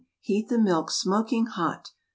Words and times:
Heat 0.19 0.47
the 0.49 0.57
milk 0.57 0.89
smoking 0.89 1.45
hot. 1.45 1.85
2. 1.85 1.91